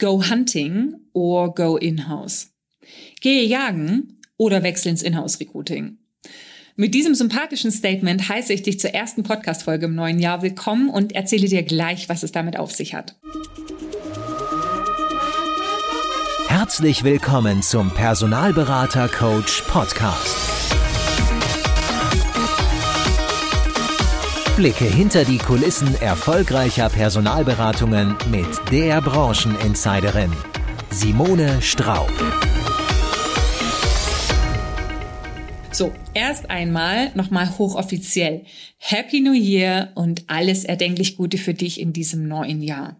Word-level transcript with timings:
Go 0.00 0.22
hunting 0.22 0.94
or 1.12 1.52
go 1.52 1.76
in-house. 1.76 2.52
Gehe 3.20 3.42
jagen 3.42 4.20
oder 4.36 4.62
wechsel 4.62 4.90
ins 4.90 5.02
Inhouse-Recruiting. 5.02 5.98
Mit 6.76 6.94
diesem 6.94 7.16
sympathischen 7.16 7.72
Statement 7.72 8.28
heiße 8.28 8.52
ich 8.52 8.62
dich 8.62 8.78
zur 8.78 8.90
ersten 8.90 9.24
Podcast-Folge 9.24 9.86
im 9.86 9.96
neuen 9.96 10.20
Jahr 10.20 10.42
willkommen 10.42 10.88
und 10.88 11.16
erzähle 11.16 11.48
dir 11.48 11.64
gleich, 11.64 12.08
was 12.08 12.22
es 12.22 12.30
damit 12.30 12.56
auf 12.56 12.70
sich 12.70 12.94
hat. 12.94 13.16
Herzlich 16.46 17.02
willkommen 17.02 17.62
zum 17.62 17.92
Personalberater 17.92 19.08
Coach 19.08 19.62
Podcast. 19.62 20.57
Blicke 24.58 24.86
hinter 24.86 25.24
die 25.24 25.38
Kulissen 25.38 25.94
erfolgreicher 26.00 26.88
Personalberatungen 26.88 28.16
mit 28.28 28.48
der 28.72 29.00
Brancheninsiderin 29.00 30.32
Simone 30.90 31.62
Straub. 31.62 32.10
So, 35.70 35.92
erst 36.12 36.50
einmal 36.50 37.12
nochmal 37.14 37.56
hochoffiziell. 37.56 38.46
Happy 38.78 39.20
New 39.20 39.32
Year 39.32 39.92
und 39.94 40.24
alles 40.26 40.64
erdenklich 40.64 41.16
Gute 41.16 41.38
für 41.38 41.54
dich 41.54 41.80
in 41.80 41.92
diesem 41.92 42.26
neuen 42.26 42.60
Jahr. 42.60 42.96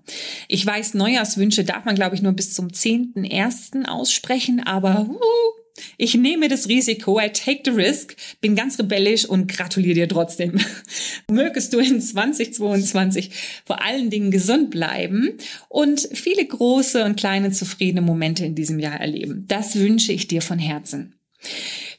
Ich 0.46 0.64
weiß, 0.64 0.94
Neujahrswünsche 0.94 1.64
darf 1.64 1.84
man, 1.84 1.96
glaube 1.96 2.14
ich, 2.14 2.22
nur 2.22 2.34
bis 2.34 2.54
zum 2.54 2.68
10.01. 2.68 3.84
aussprechen, 3.88 4.62
aber 4.64 5.08
uh, 5.08 5.57
ich 5.96 6.14
nehme 6.14 6.48
das 6.48 6.68
Risiko, 6.68 7.20
I 7.20 7.30
take 7.30 7.62
the 7.64 7.70
risk, 7.70 8.16
bin 8.40 8.56
ganz 8.56 8.78
rebellisch 8.78 9.24
und 9.24 9.48
gratuliere 9.48 9.94
dir 9.94 10.08
trotzdem. 10.08 10.58
Mögest 11.30 11.72
du 11.72 11.78
in 11.78 12.00
2022 12.00 13.30
vor 13.64 13.82
allen 13.82 14.10
Dingen 14.10 14.30
gesund 14.30 14.70
bleiben 14.70 15.34
und 15.68 16.08
viele 16.12 16.44
große 16.44 17.04
und 17.04 17.16
kleine 17.16 17.50
zufriedene 17.50 18.02
Momente 18.02 18.44
in 18.44 18.54
diesem 18.54 18.78
Jahr 18.78 19.00
erleben. 19.00 19.44
Das 19.48 19.76
wünsche 19.76 20.12
ich 20.12 20.28
dir 20.28 20.42
von 20.42 20.58
Herzen. 20.58 21.14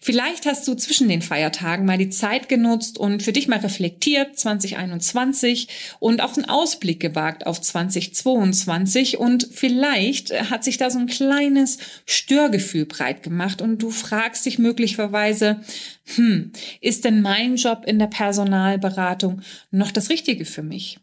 Vielleicht 0.01 0.45
hast 0.45 0.65
du 0.65 0.75
zwischen 0.75 1.09
den 1.09 1.21
Feiertagen 1.21 1.85
mal 1.85 1.97
die 1.97 2.09
Zeit 2.09 2.47
genutzt 2.47 2.97
und 2.97 3.21
für 3.21 3.33
dich 3.33 3.49
mal 3.49 3.59
reflektiert 3.59 4.39
2021 4.39 5.67
und 5.99 6.21
auch 6.21 6.37
einen 6.37 6.47
Ausblick 6.47 7.01
gewagt 7.01 7.45
auf 7.45 7.59
2022 7.59 9.17
und 9.17 9.49
vielleicht 9.51 10.31
hat 10.49 10.63
sich 10.63 10.77
da 10.77 10.89
so 10.89 10.99
ein 10.99 11.07
kleines 11.07 11.79
Störgefühl 12.05 12.85
breit 12.85 13.23
gemacht 13.23 13.61
und 13.61 13.79
du 13.79 13.91
fragst 13.91 14.45
dich 14.45 14.57
möglicherweise, 14.57 15.59
hm, 16.15 16.53
ist 16.79 17.03
denn 17.03 17.21
mein 17.21 17.57
Job 17.57 17.83
in 17.85 17.99
der 17.99 18.07
Personalberatung 18.07 19.41
noch 19.69 19.91
das 19.91 20.09
Richtige 20.09 20.45
für 20.45 20.63
mich? 20.63 20.99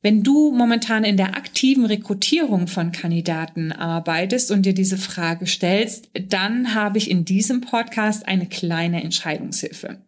Wenn 0.00 0.22
du 0.22 0.52
momentan 0.52 1.02
in 1.02 1.16
der 1.16 1.36
aktiven 1.36 1.84
Rekrutierung 1.84 2.68
von 2.68 2.92
Kandidaten 2.92 3.72
arbeitest 3.72 4.52
und 4.52 4.64
dir 4.64 4.74
diese 4.74 4.96
Frage 4.96 5.46
stellst, 5.46 6.08
dann 6.28 6.74
habe 6.74 6.98
ich 6.98 7.10
in 7.10 7.24
diesem 7.24 7.60
Podcast 7.60 8.28
eine 8.28 8.46
kleine 8.46 9.02
Entscheidungshilfe. 9.02 10.00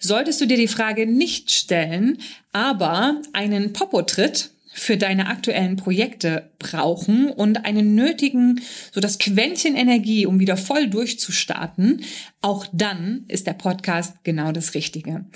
Solltest 0.00 0.40
du 0.40 0.46
dir 0.46 0.56
die 0.56 0.68
Frage 0.68 1.06
nicht 1.06 1.52
stellen, 1.52 2.18
aber 2.52 3.20
einen 3.32 3.72
Popo-Tritt 3.72 4.50
für 4.72 4.96
deine 4.96 5.28
aktuellen 5.28 5.76
Projekte 5.76 6.50
brauchen 6.58 7.30
und 7.30 7.64
einen 7.64 7.94
nötigen, 7.94 8.60
so 8.90 9.00
das 9.00 9.20
Quäntchen 9.20 9.76
Energie, 9.76 10.26
um 10.26 10.40
wieder 10.40 10.56
voll 10.56 10.88
durchzustarten, 10.88 12.04
auch 12.40 12.66
dann 12.72 13.24
ist 13.28 13.46
der 13.46 13.52
Podcast 13.52 14.24
genau 14.24 14.50
das 14.50 14.74
Richtige. 14.74 15.26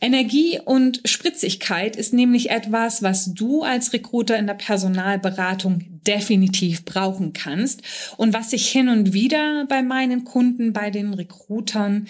Energie 0.00 0.60
und 0.62 1.00
Spritzigkeit 1.04 1.96
ist 1.96 2.12
nämlich 2.12 2.50
etwas, 2.50 3.02
was 3.02 3.32
du 3.32 3.62
als 3.62 3.92
Recruiter 3.92 4.36
in 4.36 4.46
der 4.46 4.54
Personalberatung 4.54 5.84
definitiv 6.06 6.84
brauchen 6.84 7.32
kannst 7.32 7.82
und 8.16 8.34
was 8.34 8.52
ich 8.52 8.68
hin 8.68 8.88
und 8.88 9.12
wieder 9.12 9.64
bei 9.68 9.82
meinen 9.82 10.24
Kunden, 10.24 10.72
bei 10.72 10.90
den 10.90 11.14
Recruitern 11.14 12.06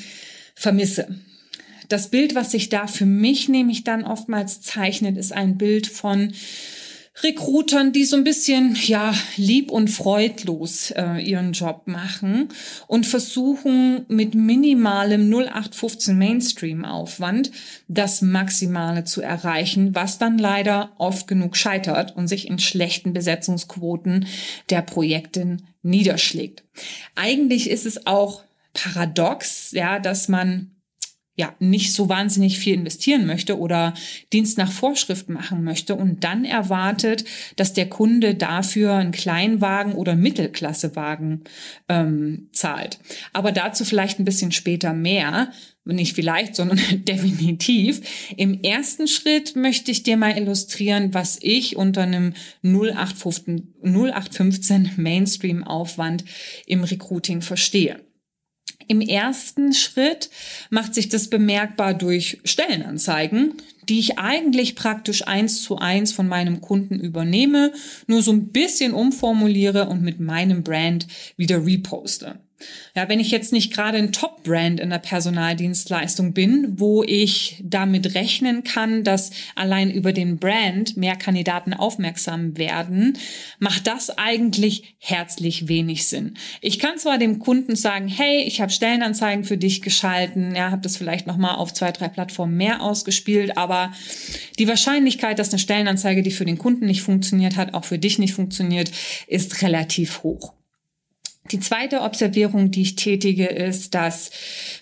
vermisse. 0.55 1.21
Das 1.89 2.09
Bild, 2.09 2.35
was 2.35 2.51
sich 2.51 2.71
da 2.71 2.87
für 2.87 3.07
mich 3.07 3.49
nämlich 3.49 3.85
dann 3.85 4.05
oftmals 4.05 4.63
zeichnet, 4.63 5.17
ist 5.17 5.33
ein 5.33 5.59
Bild 5.59 5.87
von 5.87 6.33
Rekrutern, 7.23 7.93
die 7.93 8.05
so 8.05 8.17
ein 8.17 8.25
bisschen 8.25 8.77
ja 8.81 9.15
lieb 9.37 9.71
und 9.71 9.89
freudlos 9.89 10.91
äh, 10.91 11.23
ihren 11.23 11.53
Job 11.53 11.83
machen 11.87 12.49
und 12.89 13.07
versuchen 13.07 14.05
mit 14.09 14.35
minimalem 14.35 15.33
0815 15.33 16.19
Mainstream 16.19 16.85
Aufwand 16.85 17.53
das 17.87 18.21
Maximale 18.21 19.05
zu 19.05 19.23
erreichen, 19.23 19.95
was 19.95 20.19
dann 20.19 20.39
leider 20.39 20.93
oft 20.99 21.29
genug 21.29 21.57
scheitert 21.57 22.17
und 22.17 22.27
sich 22.27 22.49
in 22.49 22.59
schlechten 22.59 23.13
Besetzungsquoten 23.13 24.27
der 24.71 24.83
Projekte 24.83 25.59
niederschlägt. 25.83 26.65
Eigentlich 27.15 27.71
ist 27.71 27.87
es 27.87 28.07
auch 28.07 28.43
paradox, 28.73 29.71
ja, 29.71 30.01
dass 30.01 30.29
man 30.29 30.74
ja, 31.37 31.53
nicht 31.59 31.93
so 31.93 32.09
wahnsinnig 32.09 32.59
viel 32.61 32.75
investieren 32.75 33.27
möchte 33.27 33.59
oder 33.59 33.95
Dienst 34.33 34.57
nach 34.57 34.71
Vorschrift 34.71 35.29
machen 35.29 35.65
möchte 35.65 35.97
und 35.97 36.23
dann 36.23 36.45
erwartet, 36.45 37.25
dass 37.57 37.73
der 37.73 37.89
Kunde 37.89 38.37
dafür 38.37 38.95
einen 38.95 39.11
Kleinwagen 39.11 39.95
oder 39.95 40.15
Mittelklassewagen 40.15 41.43
ähm, 41.89 42.49
zahlt. 42.53 43.01
Aber 43.33 43.51
dazu 43.51 43.85
vielleicht 43.85 44.21
ein 44.21 44.25
bisschen 44.25 44.53
später 44.53 44.93
mehr. 44.93 45.51
Nicht 45.85 46.15
vielleicht, 46.15 46.55
sondern 46.57 46.79
definitiv. 47.05 48.01
Im 48.37 48.63
ersten 48.63 49.09
Schritt 49.09 49.57
möchte 49.57 49.91
ich 49.91 50.05
dir 50.05 50.17
mal 50.17 50.39
illustrieren, 50.39 51.15
was 51.15 51.39
ich 51.43 51.77
unter 51.77 52.03
einem 52.03 52.35
0815, 52.63 53.75
0815 53.83 54.93
Mainstream-Aufwand 54.97 56.25
im 56.67 56.85
Recruiting 56.85 57.43
verstehe. 57.43 58.04
Im 58.89 59.01
ersten 59.01 59.73
Schritt 59.73 60.31
macht 60.71 60.95
sich 60.95 61.09
das 61.09 61.29
bemerkbar 61.29 61.95
durch 61.95 62.41
Stellenanzeigen, 62.45 63.55
die 63.89 63.99
ich 63.99 64.19
eigentlich 64.19 64.77
praktisch 64.77 65.27
eins 65.27 65.63
zu 65.63 65.77
eins 65.77 66.13
von 66.13 66.29
meinem 66.29 66.61
Kunden 66.61 66.99
übernehme, 66.99 67.73
nur 68.07 68.23
so 68.23 68.33
ein 68.33 68.49
bisschen 68.49 68.93
umformuliere 68.93 69.89
und 69.89 70.03
mit 70.03 70.21
meinem 70.21 70.63
Brand 70.63 71.07
wieder 71.37 71.65
reposte. 71.65 72.39
Ja, 72.95 73.09
wenn 73.09 73.19
ich 73.19 73.33
jetzt 73.33 73.53
nicht 73.53 73.73
gerade 73.73 73.99
ein 73.99 74.13
Top-Brand 74.13 74.79
in 74.79 74.91
der 74.91 74.99
Personaldienstleistung 74.99 76.33
bin, 76.33 76.79
wo 76.79 77.03
ich 77.03 77.61
damit 77.63 78.15
rechnen 78.15 78.63
kann, 78.63 79.03
dass 79.03 79.31
allein 79.57 79.91
über 79.91 80.13
den 80.13 80.39
Brand 80.39 80.97
mehr 80.97 81.17
Kandidaten 81.17 81.75
aufmerksam 81.75 82.57
werden, 82.57 83.19
macht 83.59 83.89
das 83.89 84.11
eigentlich 84.17 84.95
herzlich 84.99 85.67
wenig 85.67 86.07
Sinn. 86.07 86.35
Ich 86.61 86.79
kann 86.79 86.97
zwar 86.97 87.19
dem 87.19 87.41
Kunden 87.41 87.75
sagen, 87.75 88.07
hey, 88.07 88.43
ich 88.43 88.61
habe 88.61 88.71
Stellenanzeigen 88.71 89.45
für 89.45 89.57
dich 89.57 89.83
geschalten, 89.83 90.55
ja, 90.55 90.71
habe 90.71 90.83
das 90.83 90.97
vielleicht 90.97 91.27
noch 91.27 91.37
mal 91.37 91.57
auf 91.57 91.75
zwei, 91.75 91.91
drei 91.91 92.09
Plattformen 92.09 92.57
mehr 92.57 92.81
ausgespielt, 92.81 93.59
aber 93.59 93.93
die 94.61 94.69
Wahrscheinlichkeit, 94.69 95.41
dass 95.41 95.51
eine 95.51 95.59
Stellenanzeige, 95.59 96.23
die 96.23 96.31
für 96.31 96.45
den 96.45 96.59
Kunden 96.59 96.87
nicht 96.87 97.03
funktioniert 97.03 97.57
hat, 97.57 97.75
auch 97.75 97.85
für 97.85 97.99
dich 97.99 98.21
nicht 98.21 98.35
funktioniert, 98.35 98.93
ist 99.27 99.63
relativ 99.63 100.23
hoch. 100.23 100.55
Die 101.51 101.61
zweite 101.61 102.01
Observierung, 102.01 102.71
die 102.71 102.81
ich 102.81 102.97
tätige, 102.97 103.47
ist, 103.47 103.95
dass 103.95 104.31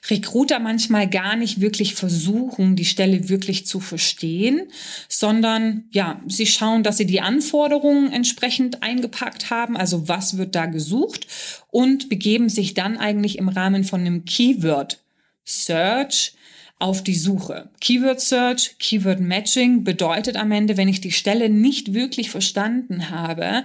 Recruiter 0.08 0.60
manchmal 0.60 1.10
gar 1.10 1.34
nicht 1.34 1.60
wirklich 1.60 1.96
versuchen, 1.96 2.76
die 2.76 2.84
Stelle 2.84 3.28
wirklich 3.28 3.66
zu 3.66 3.80
verstehen, 3.80 4.68
sondern 5.08 5.84
ja, 5.90 6.20
sie 6.28 6.46
schauen, 6.46 6.84
dass 6.84 6.98
sie 6.98 7.06
die 7.06 7.20
Anforderungen 7.20 8.12
entsprechend 8.12 8.80
eingepackt 8.80 9.50
haben, 9.50 9.76
also 9.76 10.06
was 10.06 10.36
wird 10.36 10.54
da 10.54 10.66
gesucht 10.66 11.26
und 11.72 12.08
begeben 12.08 12.48
sich 12.48 12.74
dann 12.74 12.96
eigentlich 12.96 13.38
im 13.38 13.48
Rahmen 13.48 13.82
von 13.82 14.00
einem 14.02 14.24
Keyword 14.24 15.00
Search 15.44 16.34
auf 16.82 17.04
die 17.04 17.14
Suche. 17.14 17.70
Keyword 17.80 18.20
Search, 18.20 18.74
Keyword 18.80 19.20
Matching 19.20 19.84
bedeutet 19.84 20.36
am 20.36 20.50
Ende, 20.50 20.76
wenn 20.76 20.88
ich 20.88 21.00
die 21.00 21.12
Stelle 21.12 21.48
nicht 21.48 21.94
wirklich 21.94 22.28
verstanden 22.28 23.08
habe, 23.08 23.62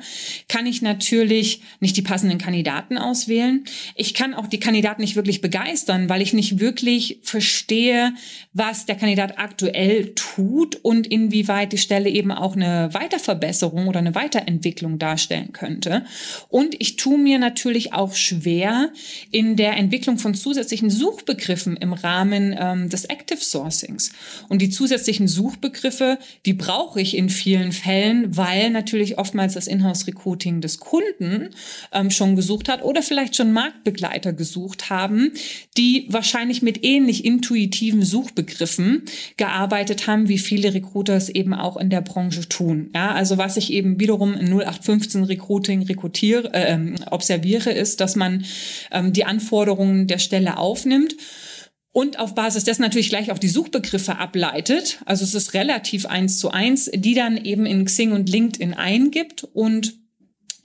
kann 0.48 0.68
ich 0.68 0.84
natürlich 0.84 1.62
nicht 1.80 1.98
die 1.98 2.04
passenden 2.04 2.38
Kandidaten 2.38 3.00
auswählen. 3.00 3.66
Ich 3.96 4.14
kann 4.14 4.36
auch 4.36 4.46
die 4.46 4.60
Kandidaten 4.60 5.02
nicht 5.02 5.16
wirklich 5.16 5.42
begeistern, 5.42 6.10
weil 6.10 6.22
ich 6.22 6.34
nicht 6.34 6.60
wirklich 6.60 7.18
verstehe, 7.24 8.14
was 8.54 8.86
der 8.86 8.96
Kandidat 8.96 9.40
aktuell 9.40 10.14
tut 10.14 10.76
und 10.76 11.08
inwieweit 11.08 11.74
die 11.74 11.80
Stelle 11.80 12.12
eben 12.12 12.32
auch 12.32 12.56
eine 12.56 12.94
Weiterverbesserung 12.94 13.88
oder 13.88 13.98
eine 13.98 14.14
Weiterentwicklung 14.14 15.00
darstellen 15.00 15.54
könnte. 15.54 16.06
Und 16.50 16.76
ich 16.80 16.98
tue 16.98 17.18
mir 17.18 17.40
natürlich 17.40 17.94
auch 17.94 18.14
schwer 18.14 18.92
in 19.32 19.56
der 19.56 19.76
Entwicklung 19.76 20.20
von 20.20 20.36
zusätzlichen 20.36 20.92
Suchbegriffen 20.92 21.78
im 21.78 21.94
Rahmen 21.94 22.56
ähm, 22.60 22.90
des 22.90 23.07
Active 23.10 23.44
Sourcings. 23.44 24.12
Und 24.50 24.62
die 24.62 24.70
zusätzlichen 24.70 25.28
Suchbegriffe, 25.28 26.18
die 26.46 26.54
brauche 26.54 27.02
ich 27.02 27.16
in 27.16 27.30
vielen 27.30 27.72
Fällen, 27.72 28.36
weil 28.36 28.70
natürlich 28.70 29.18
oftmals 29.18 29.54
das 29.54 29.68
Inhouse-Recruiting 29.68 30.62
des 30.62 30.80
Kunden 30.80 31.50
ähm, 31.92 32.12
schon 32.12 32.36
gesucht 32.36 32.70
hat 32.70 32.84
oder 32.84 33.02
vielleicht 33.02 33.36
schon 33.36 33.52
Marktbegleiter 33.52 34.34
gesucht 34.34 34.90
haben, 34.90 35.32
die 35.78 36.08
wahrscheinlich 36.10 36.62
mit 36.62 36.84
ähnlich 36.84 37.26
intuitiven 37.26 38.04
Suchbegriffen 38.04 39.04
gearbeitet 39.38 40.08
haben, 40.08 40.28
wie 40.28 40.40
viele 40.40 40.74
Recruiters 40.74 41.30
eben 41.30 41.54
auch 41.54 41.78
in 41.78 41.90
der 41.90 42.02
Branche 42.02 42.48
tun. 42.48 42.90
Ja, 42.94 43.12
also 43.12 43.38
was 43.38 43.58
ich 43.58 43.72
eben 43.72 44.00
wiederum 44.00 44.34
in 44.34 44.48
0815 44.48 45.24
Recruiting 45.24 45.84
rekrutiere, 45.84 46.54
äh, 46.54 46.78
observiere, 47.10 47.72
ist, 47.72 48.02
dass 48.02 48.16
man 48.16 48.46
ähm, 48.92 49.14
die 49.14 49.26
Anforderungen 49.26 50.08
der 50.08 50.20
Stelle 50.20 50.58
aufnimmt 50.58 51.16
und 51.98 52.20
auf 52.20 52.36
Basis 52.36 52.64
dessen 52.64 52.84
natürlich 52.84 53.10
gleich 53.10 53.32
auch 53.32 53.40
die 53.40 53.48
Suchbegriffe 53.48 54.20
ableitet. 54.20 55.00
Also 55.06 55.24
es 55.24 55.34
ist 55.34 55.56
relativ 55.56 56.06
eins 56.06 56.38
zu 56.38 56.52
eins, 56.52 56.92
die 56.94 57.16
dann 57.16 57.44
eben 57.44 57.66
in 57.66 57.86
Xing 57.86 58.12
und 58.12 58.30
LinkedIn 58.30 58.76
eingibt 58.76 59.46
und 59.46 59.96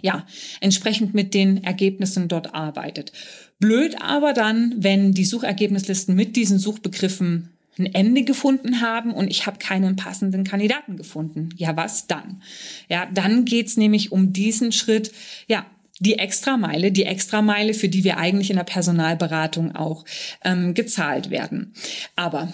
ja, 0.02 0.26
entsprechend 0.60 1.14
mit 1.14 1.32
den 1.32 1.64
Ergebnissen 1.64 2.28
dort 2.28 2.54
arbeitet. 2.54 3.12
Blöd 3.58 3.96
aber 4.02 4.34
dann, 4.34 4.74
wenn 4.76 5.12
die 5.12 5.24
Suchergebnislisten 5.24 6.14
mit 6.14 6.36
diesen 6.36 6.58
Suchbegriffen 6.58 7.48
ein 7.78 7.86
Ende 7.86 8.24
gefunden 8.24 8.82
haben 8.82 9.14
und 9.14 9.28
ich 9.28 9.46
habe 9.46 9.56
keinen 9.56 9.96
passenden 9.96 10.44
Kandidaten 10.44 10.98
gefunden. 10.98 11.48
Ja, 11.56 11.74
was 11.78 12.08
dann? 12.08 12.42
Ja, 12.90 13.06
dann 13.06 13.46
geht's 13.46 13.78
nämlich 13.78 14.12
um 14.12 14.34
diesen 14.34 14.70
Schritt, 14.70 15.12
ja, 15.48 15.64
die 16.02 16.18
Extrameile, 16.18 16.90
die 16.90 17.04
Extrameile, 17.04 17.74
für 17.74 17.88
die 17.88 18.04
wir 18.04 18.18
eigentlich 18.18 18.50
in 18.50 18.56
der 18.56 18.64
Personalberatung 18.64 19.76
auch 19.76 20.04
ähm, 20.44 20.74
gezahlt 20.74 21.30
werden. 21.30 21.74
Aber 22.16 22.52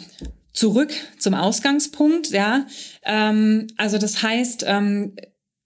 zurück 0.53 0.93
zum 1.19 1.35
Ausgangspunkt, 1.35 2.31
ja. 2.31 2.67
Ähm, 3.05 3.69
also 3.77 3.97
das 3.97 4.23
heißt, 4.23 4.65
ähm, 4.67 5.15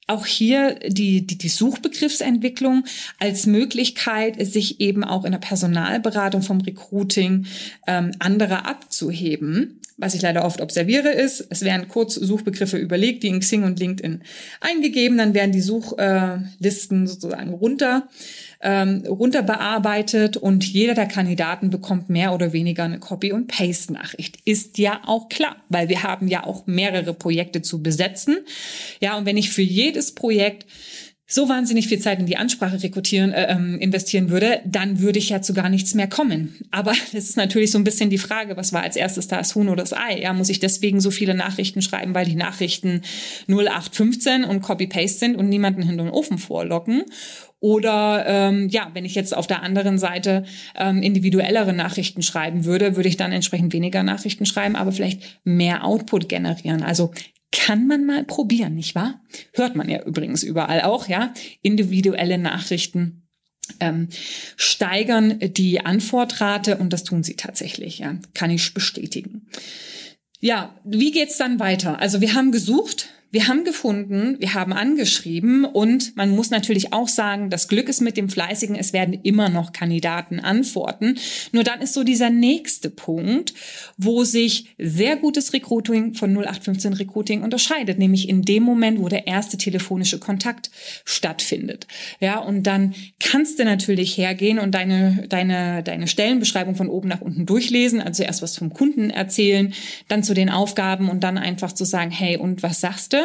auch 0.07 0.27
hier 0.27 0.75
die, 0.87 1.27
die, 1.27 1.39
die 1.39 1.49
Suchbegriffsentwicklung 1.49 2.85
als 3.19 3.47
Möglichkeit, 3.47 4.45
sich 4.45 4.81
eben 4.81 5.05
auch 5.05 5.25
in 5.25 5.33
der 5.33 5.39
Personalberatung 5.39 6.43
vom 6.43 6.61
Recruiting 6.61 7.47
ähm, 7.87 8.13
anderer 8.19 8.67
abzuheben. 8.67 9.79
Was 9.99 10.15
ich 10.15 10.23
leider 10.23 10.45
oft 10.45 10.61
observiere 10.61 11.11
ist, 11.11 11.47
es 11.51 11.63
werden 11.63 11.87
kurz 11.87 12.15
Suchbegriffe 12.15 12.77
überlegt, 12.77 13.23
die 13.23 13.29
in 13.29 13.41
Xing 13.41 13.63
und 13.63 13.79
LinkedIn 13.79 14.23
eingegeben, 14.61 15.19
dann 15.19 15.35
werden 15.35 15.53
die 15.53 15.61
Suchlisten 15.61 17.07
sozusagen 17.07 17.51
runter 17.51 18.09
ähm, 18.63 19.05
runter 19.07 19.43
bearbeitet 19.43 20.37
und 20.37 20.65
jeder 20.65 20.95
der 20.95 21.07
Kandidaten 21.07 21.71
bekommt 21.71 22.09
mehr 22.09 22.33
oder 22.33 22.53
weniger 22.53 22.85
eine 22.85 23.01
Copy- 23.01 23.33
und 23.33 23.49
Paste-Nachricht. 23.49 24.39
Ist 24.45 24.79
ja 24.79 25.01
auch 25.05 25.29
klar, 25.29 25.57
weil 25.69 25.89
wir 25.89 26.05
haben 26.05 26.29
ja 26.29 26.45
auch 26.45 26.67
mehrere 26.67 27.13
Projekte 27.13 27.63
zu 27.63 27.83
besetzen. 27.83 28.39
Ja, 29.01 29.17
und 29.19 29.27
wenn 29.27 29.37
ich 29.37 29.51
für 29.51 29.63
jedes 29.63 30.02
Projekt 30.11 30.67
so 31.33 31.49
wahnsinnig 31.49 31.89
viel 31.89 31.99
Zeit 31.99 32.19
in 32.19 32.27
die 32.27 32.37
Ansprache 32.37 32.83
rekrutieren, 32.83 33.33
äh, 33.33 33.51
ähm, 33.51 33.79
investieren 33.79 34.29
würde, 34.29 34.61
dann 34.67 35.01
würde 35.01 35.19
ich 35.19 35.31
ja 35.31 35.41
zu 35.41 35.55
gar 35.55 35.71
nichts 35.71 35.95
mehr 35.95 36.07
kommen. 36.07 36.59
Aber 36.71 36.93
das 37.13 37.25
ist 37.25 37.37
natürlich 37.37 37.71
so 37.71 37.79
ein 37.79 37.85
bisschen 37.85 38.11
die 38.11 38.19
Frage, 38.19 38.57
was 38.57 38.73
war 38.73 38.83
als 38.83 38.97
erstes 38.97 39.29
da, 39.29 39.39
das 39.39 39.55
Huhn 39.55 39.69
oder 39.69 39.83
das 39.83 39.95
Ei? 39.95 40.21
Ja, 40.21 40.33
muss 40.35 40.51
ich 40.51 40.61
deswegen 40.61 41.01
so 41.01 41.11
viele 41.11 41.35
Nachrichten 41.35 41.81
schreiben, 41.81 42.15
weil 42.15 42.27
die 42.27 42.35
Nachrichten 42.35 43.03
0815 43.49 44.45
und 44.45 44.61
Copy-Paste 44.61 45.19
sind 45.19 45.37
und 45.37 45.49
niemanden 45.49 45.83
hinter 45.83 46.05
den 46.05 46.13
Ofen 46.13 46.37
vorlocken? 46.37 47.05
Oder 47.61 48.25
ähm, 48.27 48.69
ja, 48.69 48.91
wenn 48.93 49.05
ich 49.05 49.15
jetzt 49.15 49.37
auf 49.37 49.47
der 49.47 49.63
anderen 49.63 49.97
Seite 49.97 50.45
ähm, 50.77 51.01
individuellere 51.01 51.73
Nachrichten 51.73 52.23
schreiben 52.23 52.65
würde, 52.65 52.97
würde 52.97 53.09
ich 53.09 53.17
dann 53.17 53.31
entsprechend 53.31 53.73
weniger 53.73 54.03
Nachrichten 54.03 54.47
schreiben, 54.47 54.75
aber 54.75 54.91
vielleicht 54.91 55.41
mehr 55.45 55.85
Output 55.85 56.29
generieren. 56.29 56.83
Also 56.83 57.13
kann 57.53 57.87
man 57.87 58.05
mal 58.05 58.25
probieren, 58.25 58.75
nicht 58.75 58.95
wahr? 58.95 59.23
Hört 59.53 59.77
man 59.77 59.89
ja 59.89 60.03
übrigens 60.03 60.43
überall 60.43 60.83
auch, 60.83 61.07
ja. 61.07 61.33
Individuelle 61.61 62.39
Nachrichten 62.39 63.29
ähm, 63.79 64.09
steigern 64.57 65.39
die 65.39 65.85
Antwortrate 65.85 66.79
und 66.79 66.93
das 66.93 67.05
tun 67.05 67.23
sie 67.23 67.37
tatsächlich, 67.37 68.01
ja. 68.01 68.17
Kann 68.35 68.51
ich 68.51 68.75
bestätigen. 68.75 69.47
Ja, 70.41 70.75
wie 70.83 71.13
geht's 71.13 71.37
dann 71.37 71.61
weiter? 71.61 72.01
Also 72.01 72.21
wir 72.21 72.35
haben 72.35 72.51
gesucht, 72.51 73.11
wir 73.33 73.49
haben 73.49 73.65
gefunden, 73.65 74.37
wir 74.41 74.53
haben 74.53 74.75
angeschrieben 74.75 75.65
und 75.65 76.15
man 76.17 76.37
muss 76.37 76.51
natürlich 76.51 76.93
auch 76.93 77.09
sagen, 77.09 77.49
das 77.49 77.67
Glück 77.67 77.89
ist 77.89 78.03
mit 78.03 78.19
dem 78.19 78.29
Fleißigen, 78.29 78.77
es 78.77 78.93
werden 78.93 79.19
immer 79.23 79.49
noch 79.49 79.73
Kandidaten 79.73 80.39
antworten. 80.39 81.19
Nur 81.51 81.65
dann 81.65 81.81
ist 81.81 81.95
so 81.95 82.05
dieser 82.05 82.29
nächste 82.29 82.91
Punkt, 82.91 83.55
wo 83.97 84.25
sich 84.25 84.75
sehr 84.77 85.17
gutes 85.17 85.55
Recruiting 85.55 86.13
von 86.13 86.35
0815 86.37 86.93
Recruiting 86.93 87.43
unterscheidet, 87.43 87.99
nämlich 87.99 88.29
in 88.29 88.43
dem 88.43 88.65
Moment, 88.65 89.01
wo 89.01 89.09
der 89.09 89.27
erste 89.27 89.57
telefonische 89.57 90.19
Kontakt 90.19 90.71
stattfindet. 91.07 91.87
Ja, 92.21 92.39
und 92.39 92.67
dann 92.67 92.95
kannst 93.19 93.59
du 93.59 93.65
natürlich 93.65 94.19
hergehen 94.19 94.59
und 94.59 94.73
deine, 94.73 95.25
deine, 95.31 95.83
deine 95.83 96.07
Stellenbeschreibung 96.07 96.75
von 96.75 96.89
oben 96.89 97.09
nach 97.09 97.23
unten 97.23 97.47
durchlesen, 97.47 98.03
also 98.03 98.25
erst 98.25 98.43
was 98.43 98.59
vom 98.59 98.75
Kunden 98.75 99.09
erzählen, 99.09 99.73
dann 100.09 100.23
zu 100.23 100.35
den 100.35 100.51
Aufgaben 100.51 101.09
und 101.09 101.25
dann 101.25 101.39
einfach 101.39 101.73
zu 101.73 101.87
sagen, 101.87 102.11
hey, 102.11 102.37
und 102.37 102.63
was 102.63 102.83
sagst 102.83 103.15
du? 103.15 103.22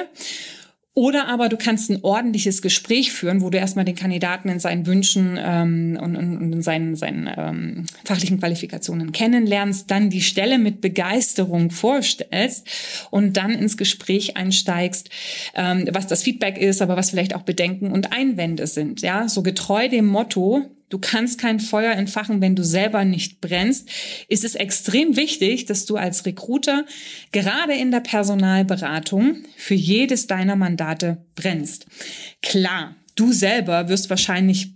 Oder 0.97 1.27
aber 1.27 1.47
du 1.47 1.57
kannst 1.57 1.91
ein 1.91 1.99
ordentliches 2.01 2.63
Gespräch 2.63 3.11
führen, 3.11 3.43
wo 3.43 3.51
du 3.51 3.59
erstmal 3.59 3.85
den 3.85 3.93
Kandidaten 3.93 4.49
in 4.49 4.59
seinen 4.59 4.87
Wünschen 4.87 5.37
ähm, 5.39 5.99
und, 6.01 6.15
und, 6.15 6.37
und 6.37 6.53
in 6.53 6.63
seinen, 6.63 6.95
seinen 6.95 7.29
ähm, 7.37 7.85
fachlichen 8.03 8.39
Qualifikationen 8.39 9.11
kennenlernst, 9.11 9.91
dann 9.91 10.09
die 10.09 10.23
Stelle 10.23 10.57
mit 10.57 10.81
Begeisterung 10.81 11.69
vorstellst 11.69 12.67
und 13.11 13.37
dann 13.37 13.51
ins 13.51 13.77
Gespräch 13.77 14.37
einsteigst, 14.37 15.11
ähm, 15.53 15.87
was 15.91 16.07
das 16.07 16.23
Feedback 16.23 16.57
ist, 16.57 16.81
aber 16.81 16.97
was 16.97 17.11
vielleicht 17.11 17.35
auch 17.35 17.43
Bedenken 17.43 17.91
und 17.91 18.11
Einwände 18.11 18.65
sind. 18.65 19.01
Ja, 19.01 19.29
so 19.29 19.43
getreu 19.43 19.89
dem 19.89 20.07
Motto, 20.07 20.65
du 20.89 20.99
kannst 20.99 21.39
kein 21.39 21.59
Feuer 21.59 21.93
entfachen, 21.93 22.41
wenn 22.41 22.55
du 22.55 22.63
selber 22.63 23.05
nicht 23.05 23.41
brennst, 23.41 23.89
ist 24.27 24.43
es 24.43 24.55
extrem 24.55 25.15
wichtig, 25.15 25.65
dass 25.65 25.85
du 25.85 25.97
als 25.97 26.25
Recruiter 26.25 26.85
gerade 27.31 27.73
in 27.73 27.91
der 27.91 27.99
Personalberatung 27.99 29.43
für 29.55 29.75
jedes 29.75 30.27
deiner 30.27 30.55
Mandate 30.55 31.25
brennst. 31.35 31.87
Klar, 32.41 32.95
du 33.15 33.31
selber 33.31 33.89
wirst 33.89 34.09
wahrscheinlich 34.09 34.73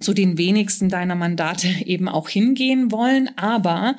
zu 0.00 0.14
den 0.14 0.38
wenigsten 0.38 0.88
deiner 0.88 1.14
Mandate 1.14 1.68
eben 1.84 2.08
auch 2.08 2.28
hingehen 2.28 2.90
wollen, 2.90 3.30
aber 3.36 3.96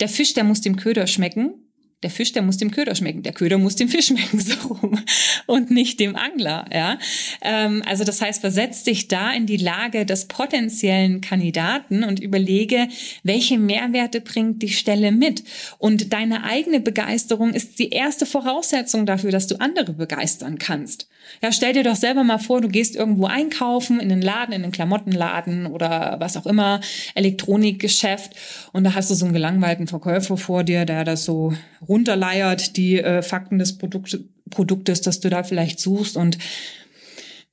der 0.00 0.08
Fisch, 0.08 0.34
der 0.34 0.44
muss 0.44 0.60
dem 0.60 0.76
Köder 0.76 1.06
schmecken 1.06 1.54
der 2.02 2.10
Fisch, 2.10 2.32
der 2.32 2.42
muss 2.42 2.58
dem 2.58 2.70
Köder 2.70 2.94
schmecken, 2.94 3.22
der 3.22 3.32
Köder 3.32 3.56
muss 3.56 3.76
dem 3.76 3.88
Fisch 3.88 4.06
schmecken, 4.08 4.38
so 4.38 4.54
rum. 4.68 4.98
Und 5.46 5.70
nicht 5.70 5.98
dem 5.98 6.14
Angler, 6.14 6.66
ja. 6.72 6.98
Ähm, 7.40 7.82
also 7.86 8.04
das 8.04 8.20
heißt, 8.20 8.40
versetz 8.40 8.82
dich 8.82 9.08
da 9.08 9.32
in 9.32 9.46
die 9.46 9.56
Lage 9.56 10.04
des 10.04 10.26
potenziellen 10.26 11.20
Kandidaten 11.20 12.04
und 12.04 12.20
überlege, 12.20 12.88
welche 13.22 13.58
Mehrwerte 13.58 14.20
bringt 14.20 14.62
die 14.62 14.68
Stelle 14.68 15.10
mit. 15.10 15.42
Und 15.78 16.12
deine 16.12 16.44
eigene 16.44 16.80
Begeisterung 16.80 17.54
ist 17.54 17.78
die 17.78 17.90
erste 17.90 18.26
Voraussetzung 18.26 19.06
dafür, 19.06 19.30
dass 19.30 19.46
du 19.46 19.56
andere 19.60 19.94
begeistern 19.94 20.58
kannst. 20.58 21.08
Ja, 21.42 21.52
stell 21.52 21.72
dir 21.72 21.82
doch 21.82 21.96
selber 21.96 22.24
mal 22.24 22.38
vor, 22.38 22.60
du 22.60 22.68
gehst 22.68 22.96
irgendwo 22.96 23.26
einkaufen, 23.26 24.00
in 24.00 24.08
den 24.08 24.22
Laden, 24.22 24.52
in 24.52 24.62
den 24.62 24.70
Klamottenladen 24.70 25.66
oder 25.66 26.16
was 26.18 26.36
auch 26.36 26.46
immer, 26.46 26.80
Elektronikgeschäft 27.14 28.36
und 28.72 28.84
da 28.84 28.94
hast 28.94 29.10
du 29.10 29.14
so 29.14 29.24
einen 29.24 29.34
gelangweilten 29.34 29.86
Verkäufer 29.86 30.36
vor 30.36 30.64
dir, 30.64 30.84
der 30.84 31.04
das 31.04 31.24
so 31.24 31.52
runterleiert, 31.88 32.76
die 32.76 32.98
äh, 32.98 33.22
Fakten 33.22 33.58
des 33.58 33.78
Produkt 33.78 34.18
Produktes, 34.48 35.00
das 35.00 35.18
du 35.18 35.28
da 35.28 35.42
vielleicht 35.42 35.80
suchst 35.80 36.16
und 36.16 36.38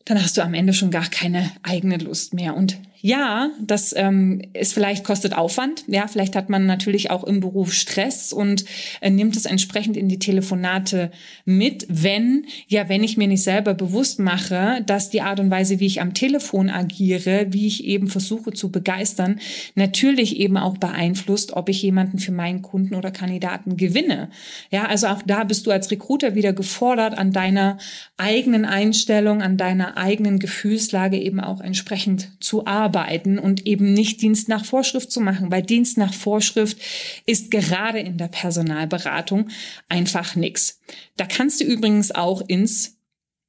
dann 0.05 0.21
hast 0.21 0.37
du 0.37 0.43
am 0.43 0.53
Ende 0.53 0.73
schon 0.73 0.91
gar 0.91 1.09
keine 1.09 1.51
eigene 1.63 1.97
Lust 1.97 2.33
mehr. 2.33 2.55
Und 2.55 2.77
ja, 3.05 3.51
das 3.59 3.93
ähm, 3.97 4.41
ist 4.53 4.73
vielleicht 4.73 5.03
kostet 5.03 5.35
Aufwand. 5.35 5.83
Ja, 5.87 6.07
vielleicht 6.07 6.37
hat 6.37 6.49
man 6.49 6.65
natürlich 6.65 7.11
auch 7.11 7.25
im 7.25 7.41
Beruf 7.41 7.73
Stress 7.73 8.31
und 8.31 8.63
äh, 9.01 9.09
nimmt 9.09 9.35
es 9.35 9.43
entsprechend 9.43 9.97
in 9.97 10.07
die 10.07 10.19
Telefonate 10.19 11.11
mit, 11.43 11.85
wenn, 11.89 12.45
ja, 12.69 12.87
wenn 12.87 13.03
ich 13.03 13.17
mir 13.17 13.27
nicht 13.27 13.43
selber 13.43 13.73
bewusst 13.73 14.19
mache, 14.19 14.83
dass 14.85 15.09
die 15.09 15.19
Art 15.19 15.41
und 15.41 15.51
Weise, 15.51 15.81
wie 15.81 15.85
ich 15.85 15.99
am 15.99 16.13
Telefon 16.13 16.69
agiere, 16.69 17.47
wie 17.49 17.67
ich 17.67 17.83
eben 17.83 18.07
versuche 18.07 18.53
zu 18.53 18.71
begeistern, 18.71 19.41
natürlich 19.75 20.37
eben 20.37 20.55
auch 20.55 20.77
beeinflusst, 20.77 21.51
ob 21.57 21.67
ich 21.67 21.81
jemanden 21.81 22.19
für 22.19 22.31
meinen 22.31 22.61
Kunden 22.61 22.95
oder 22.95 23.11
Kandidaten 23.11 23.75
gewinne. 23.75 24.29
Ja, 24.71 24.85
also 24.85 25.07
auch 25.07 25.21
da 25.25 25.43
bist 25.43 25.67
du 25.67 25.71
als 25.71 25.91
Recruiter 25.91 26.35
wieder 26.35 26.53
gefordert, 26.53 27.17
an 27.17 27.33
deiner 27.33 27.79
eigenen 28.15 28.63
Einstellung, 28.63 29.41
an 29.41 29.57
deiner 29.57 29.97
eigenen 29.97 30.39
Gefühlslage 30.39 31.17
eben 31.17 31.41
auch 31.41 31.59
entsprechend 31.59 32.31
zu 32.39 32.65
arbeiten 32.65 32.92
arbeiten 32.93 33.39
und 33.39 33.65
eben 33.65 33.93
nicht 33.93 34.21
Dienst 34.21 34.49
nach 34.49 34.65
Vorschrift 34.65 35.11
zu 35.11 35.19
machen, 35.19 35.51
weil 35.51 35.63
Dienst 35.63 35.97
nach 35.97 36.13
Vorschrift 36.13 36.77
ist 37.25 37.49
gerade 37.49 37.99
in 37.99 38.17
der 38.17 38.27
Personalberatung 38.27 39.49
einfach 39.89 40.35
nix. 40.35 40.79
Da 41.17 41.25
kannst 41.25 41.59
du 41.59 41.65
übrigens 41.65 42.13
auch 42.13 42.41
ins 42.47 42.99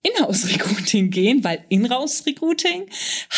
Inhouse-Recruiting 0.05 1.11
gehen, 1.11 1.45
weil 1.45 1.65
Inhouse-Recruiting 1.71 2.87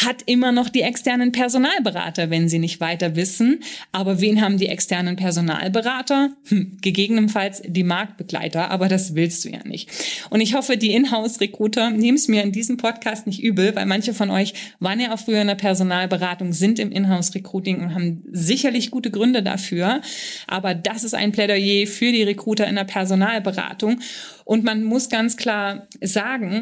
hat 0.04 0.22
immer 0.26 0.50
noch 0.50 0.68
die 0.68 0.82
externen 0.82 1.30
Personalberater, 1.30 2.28
wenn 2.30 2.48
sie 2.48 2.58
nicht 2.58 2.80
weiter 2.80 3.14
wissen. 3.14 3.60
Aber 3.92 4.20
wen 4.20 4.40
haben 4.40 4.58
die 4.58 4.66
externen 4.66 5.14
Personalberater? 5.14 6.30
Hm, 6.48 6.78
gegebenenfalls 6.80 7.62
die 7.64 7.84
Marktbegleiter, 7.84 8.70
aber 8.72 8.88
das 8.88 9.14
willst 9.14 9.44
du 9.44 9.50
ja 9.50 9.60
nicht. 9.64 9.90
Und 10.30 10.40
ich 10.40 10.54
hoffe, 10.54 10.76
die 10.76 10.92
Inhouse-Recruiter 10.92 11.90
nehmen 11.90 12.16
es 12.16 12.26
mir 12.26 12.42
in 12.42 12.50
diesem 12.50 12.78
Podcast 12.78 13.28
nicht 13.28 13.42
übel, 13.42 13.76
weil 13.76 13.86
manche 13.86 14.12
von 14.12 14.30
euch 14.30 14.52
waren 14.80 14.98
ja 14.98 15.14
auch 15.14 15.20
früher 15.20 15.42
in 15.42 15.46
der 15.46 15.54
Personalberatung, 15.54 16.52
sind 16.52 16.80
im 16.80 16.90
Inhouse-Recruiting 16.90 17.80
und 17.80 17.94
haben 17.94 18.24
sicherlich 18.32 18.90
gute 18.90 19.12
Gründe 19.12 19.44
dafür. 19.44 20.00
Aber 20.48 20.74
das 20.74 21.04
ist 21.04 21.14
ein 21.14 21.30
Plädoyer 21.30 21.86
für 21.86 22.10
die 22.10 22.24
Recruiter 22.24 22.66
in 22.66 22.74
der 22.74 22.84
Personalberatung. 22.84 24.00
Und 24.44 24.62
man 24.62 24.84
muss 24.84 25.08
ganz 25.08 25.36
klar 25.36 25.88
sagen, 26.00 26.55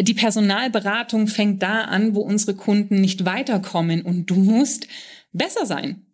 die 0.00 0.14
Personalberatung 0.14 1.28
fängt 1.28 1.62
da 1.62 1.82
an, 1.82 2.14
wo 2.14 2.20
unsere 2.20 2.56
Kunden 2.56 3.00
nicht 3.00 3.24
weiterkommen 3.24 4.02
und 4.02 4.26
du 4.30 4.34
musst 4.34 4.88
besser 5.32 5.66
sein. 5.66 6.06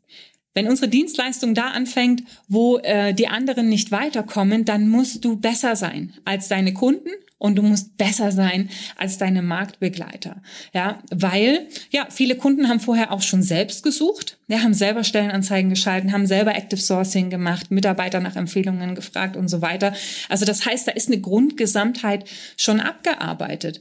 Wenn 0.55 0.69
unsere 0.69 0.89
Dienstleistung 0.89 1.55
da 1.55 1.69
anfängt, 1.69 2.25
wo 2.49 2.79
äh, 2.79 3.15
die 3.15 3.29
anderen 3.29 3.69
nicht 3.69 3.93
weiterkommen, 3.93 4.65
dann 4.65 4.89
musst 4.89 5.25
du 5.25 5.37
besser 5.37 5.77
sein 5.77 6.15
als 6.25 6.49
deine 6.49 6.75
Kunden 6.75 7.11
und 7.41 7.57
du 7.57 7.63
musst 7.63 7.97
besser 7.97 8.33
sein 8.33 8.69
als 8.97 9.17
deine 9.17 9.43
Marktbegleiter. 9.43 10.43
Ja, 10.75 10.99
weil 11.11 11.69
ja, 11.91 12.07
viele 12.11 12.37
Kunden 12.37 12.69
haben 12.69 12.81
vorher 12.81 13.13
auch 13.13 13.23
schon 13.23 13.43
selbst 13.43 13.83
gesucht, 13.83 14.39
ja, 14.47 14.63
haben 14.63 14.75
selber 14.75 15.05
Stellenanzeigen 15.05 15.71
geschalten, 15.71 16.13
haben 16.13 16.27
selber 16.27 16.55
Active 16.55 16.81
Sourcing 16.81 17.31
gemacht, 17.31 17.71
Mitarbeiter 17.71 18.21
nach 18.21 18.37
Empfehlungen 18.37 18.95
gefragt 18.95 19.37
und 19.37 19.49
so 19.49 19.63
weiter. 19.63 19.95
Also 20.29 20.45
das 20.45 20.67
heißt, 20.67 20.87
da 20.87 20.93
ist 20.93 21.09
eine 21.09 21.21
Grundgesamtheit 21.21 22.29
schon 22.57 22.79
abgearbeitet. 22.79 23.81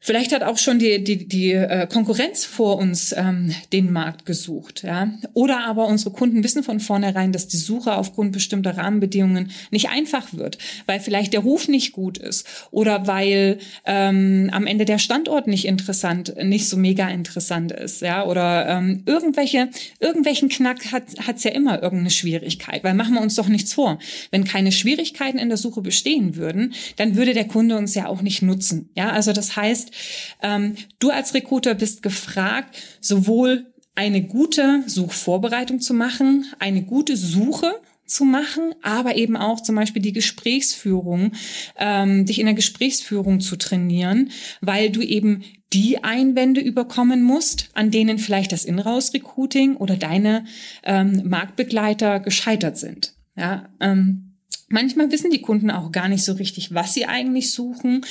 Vielleicht 0.00 0.32
hat 0.32 0.44
auch 0.44 0.58
schon 0.58 0.78
die, 0.78 1.02
die, 1.02 1.26
die 1.26 1.52
äh, 1.52 1.88
Konkurrenz 1.88 2.44
vor 2.44 2.78
uns 2.78 3.12
ähm, 3.16 3.52
den 3.72 3.92
Markt 3.92 4.26
gesucht. 4.26 4.84
Ja? 4.84 5.12
Oder 5.34 5.64
aber 5.64 5.86
unsere 5.86 6.12
Kunden 6.12 6.44
wissen 6.44 6.62
von 6.62 6.78
vornherein, 6.78 7.32
dass 7.32 7.48
die 7.48 7.56
Suche 7.56 7.96
aufgrund 7.96 8.30
bestimmter 8.30 8.76
Rahmenbedingungen 8.76 9.50
nicht 9.72 9.88
einfach 9.88 10.32
wird, 10.32 10.58
weil 10.86 11.00
vielleicht 11.00 11.32
der 11.32 11.40
Ruf 11.40 11.66
nicht 11.66 11.92
gut 11.92 12.16
ist 12.16 12.46
oder 12.70 13.08
weil 13.08 13.58
ähm, 13.86 14.50
am 14.52 14.68
Ende 14.68 14.84
der 14.84 14.98
Standort 14.98 15.48
nicht 15.48 15.66
interessant, 15.66 16.32
nicht 16.44 16.68
so 16.68 16.76
mega 16.76 17.08
interessant 17.08 17.72
ist. 17.72 18.00
Ja? 18.00 18.24
Oder 18.24 18.68
ähm, 18.68 19.02
irgendwelche, 19.04 19.68
irgendwelchen 19.98 20.48
Knack 20.48 20.92
hat 20.92 21.36
es 21.36 21.42
ja 21.42 21.50
immer 21.50 21.82
irgendeine 21.82 22.10
Schwierigkeit, 22.10 22.84
weil 22.84 22.94
machen 22.94 23.14
wir 23.14 23.20
uns 23.20 23.34
doch 23.34 23.48
nichts 23.48 23.72
vor. 23.72 23.98
Wenn 24.30 24.44
keine 24.44 24.70
Schwierigkeiten 24.70 25.38
in 25.38 25.48
der 25.48 25.58
Suche 25.58 25.80
bestehen 25.80 26.36
würden, 26.36 26.72
dann 26.96 27.16
würde 27.16 27.34
der 27.34 27.48
Kunde 27.48 27.76
uns 27.76 27.96
ja 27.96 28.06
auch 28.06 28.22
nicht 28.22 28.42
nutzen. 28.42 28.90
Ja? 28.94 29.10
Also 29.10 29.32
das 29.32 29.56
heißt, 29.56 29.87
heißt, 29.88 30.38
ähm, 30.42 30.76
du 30.98 31.10
als 31.10 31.34
Recruiter 31.34 31.74
bist 31.74 32.02
gefragt, 32.02 32.76
sowohl 33.00 33.66
eine 33.94 34.22
gute 34.22 34.84
Suchvorbereitung 34.86 35.80
zu 35.80 35.94
machen, 35.94 36.46
eine 36.58 36.82
gute 36.82 37.16
Suche 37.16 37.74
zu 38.06 38.24
machen, 38.24 38.74
aber 38.82 39.16
eben 39.16 39.36
auch 39.36 39.60
zum 39.60 39.74
Beispiel 39.74 40.00
die 40.00 40.12
Gesprächsführung, 40.12 41.32
ähm, 41.78 42.24
dich 42.24 42.38
in 42.38 42.46
der 42.46 42.54
Gesprächsführung 42.54 43.40
zu 43.40 43.56
trainieren, 43.56 44.30
weil 44.60 44.90
du 44.90 45.02
eben 45.02 45.42
die 45.74 46.02
Einwände 46.02 46.62
überkommen 46.62 47.22
musst, 47.22 47.68
an 47.74 47.90
denen 47.90 48.18
vielleicht 48.18 48.52
das 48.52 48.64
Inhouse-Recruiting 48.64 49.76
oder 49.76 49.96
deine 49.96 50.44
ähm, 50.84 51.22
Marktbegleiter 51.26 52.20
gescheitert 52.20 52.78
sind. 52.78 53.12
Ja, 53.36 53.68
ähm, 53.80 54.36
manchmal 54.68 55.12
wissen 55.12 55.30
die 55.30 55.42
Kunden 55.42 55.70
auch 55.70 55.92
gar 55.92 56.08
nicht 56.08 56.24
so 56.24 56.32
richtig, 56.32 56.72
was 56.72 56.94
sie 56.94 57.04
eigentlich 57.04 57.50
suchen 57.50 58.06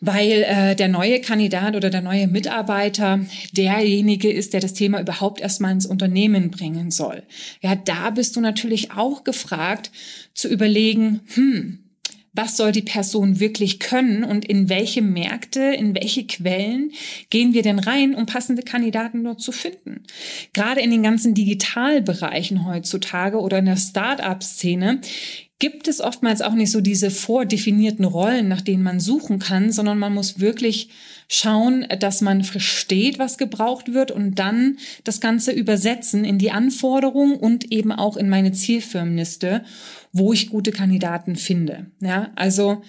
weil 0.00 0.42
äh, 0.42 0.76
der 0.76 0.88
neue 0.88 1.20
Kandidat 1.20 1.74
oder 1.74 1.90
der 1.90 2.02
neue 2.02 2.26
Mitarbeiter 2.26 3.20
derjenige 3.52 4.30
ist, 4.30 4.52
der 4.52 4.60
das 4.60 4.74
Thema 4.74 5.00
überhaupt 5.00 5.40
erstmal 5.40 5.72
ins 5.72 5.86
Unternehmen 5.86 6.50
bringen 6.50 6.90
soll. 6.90 7.22
Ja, 7.62 7.74
da 7.74 8.10
bist 8.10 8.36
du 8.36 8.40
natürlich 8.40 8.92
auch 8.92 9.24
gefragt 9.24 9.90
zu 10.34 10.48
überlegen, 10.48 11.20
hm, 11.34 11.78
was 12.36 12.56
soll 12.58 12.70
die 12.70 12.82
Person 12.82 13.40
wirklich 13.40 13.78
können 13.78 14.22
und 14.22 14.44
in 14.44 14.68
welche 14.68 15.00
Märkte, 15.00 15.60
in 15.60 15.94
welche 15.94 16.26
Quellen 16.26 16.92
gehen 17.30 17.54
wir 17.54 17.62
denn 17.62 17.78
rein, 17.78 18.14
um 18.14 18.26
passende 18.26 18.62
Kandidaten 18.62 19.24
dort 19.24 19.40
zu 19.40 19.52
finden. 19.52 20.02
Gerade 20.52 20.82
in 20.82 20.90
den 20.90 21.02
ganzen 21.02 21.32
Digitalbereichen 21.32 22.66
heutzutage 22.66 23.40
oder 23.40 23.58
in 23.58 23.64
der 23.64 23.76
Start-up-Szene 23.76 25.00
gibt 25.58 25.88
es 25.88 26.00
oftmals 26.00 26.42
auch 26.42 26.52
nicht 26.52 26.70
so 26.70 26.80
diese 26.80 27.10
vordefinierten 27.10 28.04
Rollen, 28.04 28.48
nach 28.48 28.60
denen 28.60 28.82
man 28.82 29.00
suchen 29.00 29.38
kann, 29.38 29.72
sondern 29.72 29.98
man 29.98 30.12
muss 30.12 30.38
wirklich 30.38 30.90
schauen, 31.28 31.86
dass 31.98 32.20
man 32.20 32.44
versteht, 32.44 33.18
was 33.18 33.38
gebraucht 33.38 33.92
wird 33.92 34.10
und 34.10 34.38
dann 34.38 34.76
das 35.04 35.20
Ganze 35.20 35.52
übersetzen 35.52 36.24
in 36.24 36.38
die 36.38 36.50
Anforderungen 36.50 37.36
und 37.36 37.72
eben 37.72 37.90
auch 37.90 38.16
in 38.16 38.28
meine 38.28 38.52
Zielfirmenliste, 38.52 39.64
wo 40.12 40.32
ich 40.32 40.50
gute 40.50 40.72
Kandidaten 40.72 41.36
finde. 41.36 41.86
Ja, 42.00 42.30
also 42.36 42.82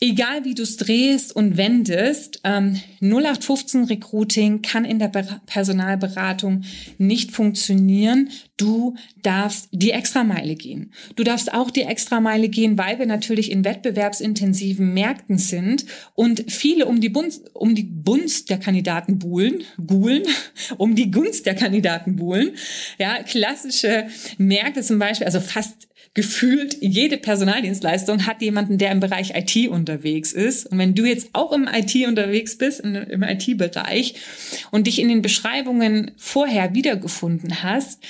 Egal 0.00 0.44
wie 0.44 0.54
du 0.54 0.64
es 0.64 0.76
drehst 0.76 1.34
und 1.34 1.56
wendest, 1.56 2.40
ähm, 2.42 2.80
0815 3.00 3.84
Recruiting 3.84 4.60
kann 4.60 4.84
in 4.84 4.98
der 4.98 5.08
Personalberatung 5.08 6.64
nicht 6.98 7.30
funktionieren. 7.30 8.30
Du 8.56 8.96
darfst 9.22 9.68
die 9.70 9.92
Extrameile 9.92 10.56
gehen. 10.56 10.92
Du 11.14 11.22
darfst 11.22 11.54
auch 11.54 11.70
die 11.70 11.82
Extrameile 11.82 12.48
gehen, 12.48 12.76
weil 12.76 12.98
wir 12.98 13.06
natürlich 13.06 13.52
in 13.52 13.64
wettbewerbsintensiven 13.64 14.92
Märkten 14.92 15.38
sind 15.38 15.86
und 16.14 16.50
viele 16.50 16.86
um 16.86 17.00
die 17.00 17.08
Bunst, 17.08 17.54
um 17.54 17.76
die 17.76 17.84
Bunst 17.84 18.50
der 18.50 18.58
Kandidaten 18.58 19.20
buhlen, 19.20 19.62
guhlen, 19.86 20.24
um 20.76 20.96
die 20.96 21.12
Gunst 21.12 21.46
der 21.46 21.54
Kandidaten 21.54 22.16
buhlen. 22.16 22.50
Ja, 22.98 23.22
klassische 23.22 24.08
Märkte 24.38 24.82
zum 24.82 24.98
Beispiel, 24.98 25.26
also 25.26 25.40
fast 25.40 25.88
gefühlt 26.12 26.76
jede 26.80 27.16
Personaldienstleistung 27.16 28.26
hat 28.26 28.42
jemanden, 28.42 28.78
der 28.78 28.92
im 28.92 29.00
Bereich 29.00 29.34
IT 29.34 29.68
unterwegs 29.68 30.32
ist. 30.32 30.66
Und 30.66 30.78
wenn 30.78 30.94
du 30.94 31.04
jetzt 31.04 31.30
auch 31.32 31.52
im 31.52 31.68
IT 31.72 31.94
unterwegs 32.06 32.58
bist, 32.58 32.80
im 32.80 33.22
IT-Bereich 33.22 34.14
und 34.70 34.86
dich 34.86 34.98
in 35.00 35.08
den 35.08 35.22
Beschreibungen 35.22 36.12
vorher 36.16 36.74
wiedergefunden 36.74 37.62
hast, 37.62 38.02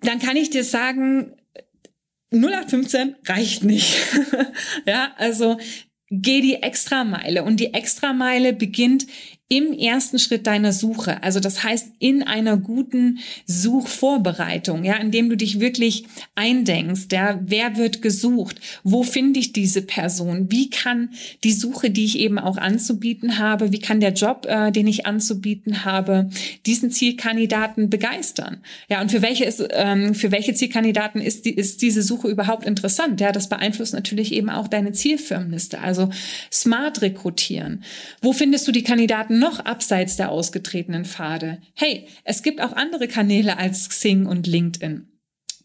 dann 0.00 0.18
kann 0.18 0.36
ich 0.36 0.50
dir 0.50 0.64
sagen, 0.64 1.36
0815 2.32 3.16
reicht 3.26 3.64
nicht. 3.64 3.96
ja, 4.86 5.12
also 5.16 5.58
geh 6.10 6.40
die 6.40 6.62
Extrameile 6.62 7.44
und 7.44 7.60
die 7.60 7.72
Extrameile 7.72 8.52
beginnt 8.52 9.06
im 9.52 9.72
ersten 9.72 10.20
Schritt 10.20 10.46
deiner 10.46 10.72
Suche. 10.72 11.24
Also 11.24 11.40
das 11.40 11.64
heißt 11.64 11.94
in 11.98 12.22
einer 12.22 12.56
guten 12.56 13.18
Suchvorbereitung, 13.46 14.84
ja, 14.84 14.94
indem 14.94 15.28
du 15.28 15.36
dich 15.36 15.58
wirklich 15.58 16.04
eindenkst, 16.36 17.08
ja, 17.10 17.40
wer 17.42 17.76
wird 17.76 18.00
gesucht? 18.00 18.60
Wo 18.84 19.02
finde 19.02 19.40
ich 19.40 19.52
diese 19.52 19.82
Person? 19.82 20.52
Wie 20.52 20.70
kann 20.70 21.10
die 21.42 21.52
Suche, 21.52 21.90
die 21.90 22.04
ich 22.04 22.20
eben 22.20 22.38
auch 22.38 22.58
anzubieten 22.58 23.38
habe, 23.38 23.72
wie 23.72 23.80
kann 23.80 23.98
der 23.98 24.12
Job, 24.12 24.46
äh, 24.48 24.70
den 24.70 24.86
ich 24.86 25.04
anzubieten 25.04 25.84
habe, 25.84 26.30
diesen 26.64 26.92
Zielkandidaten 26.92 27.90
begeistern? 27.90 28.58
Ja, 28.88 29.00
und 29.00 29.10
für 29.10 29.20
welche 29.20 29.46
ist, 29.46 29.64
ähm, 29.72 30.14
für 30.14 30.30
welche 30.30 30.54
Zielkandidaten 30.54 31.20
ist 31.20 31.44
die, 31.44 31.54
ist 31.54 31.82
diese 31.82 32.04
Suche 32.04 32.28
überhaupt 32.28 32.66
interessant? 32.66 33.20
Ja, 33.20 33.32
das 33.32 33.48
beeinflusst 33.48 33.94
natürlich 33.94 34.32
eben 34.32 34.48
auch 34.48 34.68
deine 34.68 34.92
Zielfirmenliste. 34.92 35.80
Also 35.80 36.08
smart 36.52 37.02
rekrutieren. 37.02 37.82
Wo 38.22 38.32
findest 38.32 38.68
du 38.68 38.70
die 38.70 38.84
Kandidaten 38.84 39.39
noch 39.40 39.58
abseits 39.58 40.16
der 40.16 40.30
ausgetretenen 40.30 41.04
Pfade. 41.04 41.60
Hey, 41.74 42.06
es 42.24 42.42
gibt 42.42 42.60
auch 42.60 42.74
andere 42.74 43.08
Kanäle 43.08 43.58
als 43.58 43.88
Xing 43.88 44.26
und 44.26 44.46
LinkedIn. 44.46 45.08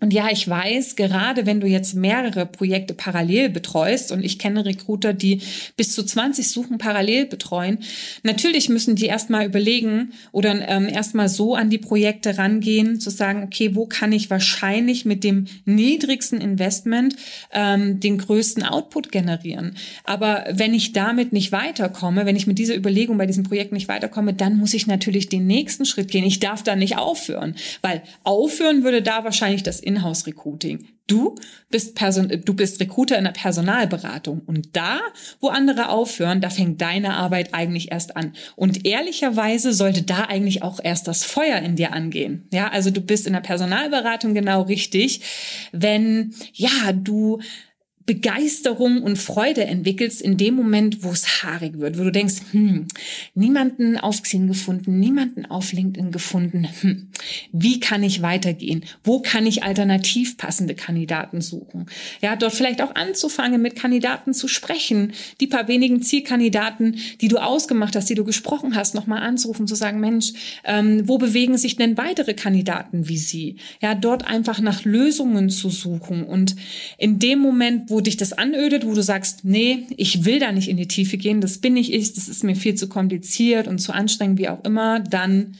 Und 0.01 0.11
ja, 0.11 0.29
ich 0.29 0.47
weiß, 0.47 0.97
gerade 0.97 1.45
wenn 1.45 1.61
du 1.61 1.67
jetzt 1.67 1.95
mehrere 1.95 2.45
Projekte 2.45 2.93
parallel 2.93 3.49
betreust, 3.49 4.11
und 4.11 4.23
ich 4.23 4.37
kenne 4.37 4.65
Recruiter, 4.65 5.13
die 5.13 5.41
bis 5.77 5.93
zu 5.93 6.03
20 6.03 6.49
Suchen 6.49 6.77
parallel 6.77 7.27
betreuen, 7.27 7.79
natürlich 8.23 8.67
müssen 8.67 8.95
die 8.95 9.05
erstmal 9.05 9.45
überlegen 9.45 10.11
oder 10.33 10.67
ähm, 10.67 10.89
erstmal 10.89 11.29
so 11.29 11.55
an 11.55 11.69
die 11.69 11.77
Projekte 11.77 12.37
rangehen, 12.37 12.99
zu 12.99 13.09
sagen, 13.09 13.43
okay, 13.43 13.73
wo 13.73 13.85
kann 13.85 14.11
ich 14.11 14.29
wahrscheinlich 14.29 15.05
mit 15.05 15.23
dem 15.23 15.45
niedrigsten 15.63 16.41
Investment 16.41 17.15
ähm, 17.53 18.01
den 18.01 18.17
größten 18.17 18.63
Output 18.63 19.13
generieren. 19.13 19.75
Aber 20.03 20.43
wenn 20.51 20.73
ich 20.73 20.91
damit 20.91 21.31
nicht 21.31 21.53
weiterkomme, 21.53 22.25
wenn 22.25 22.35
ich 22.35 22.47
mit 22.47 22.59
dieser 22.59 22.75
Überlegung 22.75 23.17
bei 23.17 23.27
diesem 23.27 23.43
Projekt 23.43 23.71
nicht 23.71 23.87
weiterkomme, 23.87 24.33
dann 24.33 24.57
muss 24.57 24.73
ich 24.73 24.87
natürlich 24.87 25.29
den 25.29 25.47
nächsten 25.47 25.85
Schritt 25.85 26.11
gehen. 26.11 26.25
Ich 26.25 26.39
darf 26.39 26.63
da 26.63 26.75
nicht 26.75 26.97
aufhören, 26.97 27.55
weil 27.81 28.01
aufhören 28.23 28.83
würde 28.83 29.01
da 29.01 29.23
wahrscheinlich 29.23 29.63
das 29.63 29.84
Inhouse-Recruiting. 29.85 30.87
Du 31.07 31.35
bist 31.69 31.95
Person, 31.95 32.41
du 32.43 32.53
bist 32.55 32.79
Recruiter 32.79 33.17
in 33.17 33.25
der 33.25 33.31
Personalberatung 33.31 34.41
und 34.45 34.75
da, 34.75 34.99
wo 35.39 35.49
andere 35.49 35.89
aufhören, 35.89 36.41
da 36.41 36.49
fängt 36.49 36.81
deine 36.81 37.13
Arbeit 37.13 37.53
eigentlich 37.53 37.91
erst 37.91 38.17
an. 38.17 38.33
Und 38.55 38.87
ehrlicherweise 38.87 39.73
sollte 39.73 40.01
da 40.01 40.25
eigentlich 40.25 40.63
auch 40.63 40.79
erst 40.83 41.07
das 41.07 41.23
Feuer 41.23 41.59
in 41.59 41.75
dir 41.75 41.93
angehen. 41.93 42.47
Ja, 42.51 42.69
also 42.69 42.89
du 42.89 43.01
bist 43.01 43.27
in 43.27 43.33
der 43.33 43.41
Personalberatung 43.41 44.33
genau 44.33 44.63
richtig, 44.63 45.21
wenn 45.71 46.33
ja 46.53 46.91
du 46.91 47.39
Begeisterung 48.05 49.01
und 49.01 49.17
Freude 49.17 49.65
entwickelst 49.65 50.21
in 50.21 50.37
dem 50.37 50.53
Moment, 50.53 51.03
wo 51.03 51.09
es 51.09 51.43
haarig 51.43 51.79
wird, 51.79 51.97
wo 51.97 52.03
du 52.03 52.11
denkst, 52.11 52.35
hm, 52.51 52.87
niemanden 53.33 53.97
auf 53.97 54.21
Xing 54.21 54.47
gefunden, 54.47 54.99
niemanden 54.99 55.47
auf 55.47 55.73
LinkedIn 55.73 56.11
gefunden. 56.11 56.67
Hm, 56.81 57.07
wie 57.51 57.79
kann 57.79 58.03
ich 58.03 58.21
weitergehen? 58.21 58.85
Wo 59.03 59.21
kann 59.21 59.47
ich 59.47 59.63
alternativ 59.63 60.37
passende 60.37 60.75
Kandidaten 60.75 61.41
suchen? 61.41 61.87
Ja, 62.21 62.35
dort 62.35 62.53
vielleicht 62.53 62.81
auch 62.83 62.93
anzufangen, 62.93 63.61
mit 63.61 63.75
Kandidaten 63.75 64.35
zu 64.35 64.47
sprechen, 64.47 65.13
die 65.39 65.47
paar 65.47 65.67
wenigen 65.67 66.03
Zielkandidaten, 66.03 66.97
die 67.21 67.27
du 67.27 67.37
ausgemacht 67.37 67.95
hast, 67.95 68.09
die 68.09 68.15
du 68.15 68.23
gesprochen 68.23 68.75
hast, 68.75 68.93
nochmal 68.93 69.23
anzurufen, 69.23 69.65
zu 69.65 69.75
sagen, 69.75 69.99
Mensch, 69.99 70.33
ähm, 70.63 71.07
wo 71.07 71.17
bewegen 71.17 71.57
sich 71.57 71.75
denn 71.75 71.97
weitere 71.97 72.35
Kandidaten 72.35 73.07
wie 73.07 73.17
sie? 73.17 73.55
Ja, 73.81 73.95
dort 73.95 74.27
einfach 74.27 74.59
nach 74.59 74.85
Lösungen 74.85 75.49
zu 75.49 75.71
suchen 75.71 76.23
und 76.23 76.55
in 76.97 77.17
dem 77.17 77.39
Moment, 77.39 77.89
wo 77.89 77.94
wo 77.95 78.01
dich 78.01 78.17
das 78.17 78.33
anödet, 78.33 78.85
wo 78.85 78.93
du 78.93 79.01
sagst, 79.01 79.45
nee, 79.45 79.87
ich 79.95 80.25
will 80.25 80.37
da 80.37 80.51
nicht 80.51 80.67
in 80.67 80.75
die 80.75 80.89
Tiefe 80.89 81.15
gehen, 81.15 81.39
das 81.39 81.59
bin 81.59 81.75
nicht 81.75 81.93
ich, 81.93 82.11
das 82.11 82.27
ist 82.27 82.43
mir 82.43 82.57
viel 82.57 82.75
zu 82.75 82.89
kompliziert 82.89 83.69
und 83.69 83.79
zu 83.79 83.93
anstrengend, 83.93 84.37
wie 84.37 84.49
auch 84.49 84.65
immer, 84.65 84.99
dann 84.99 85.55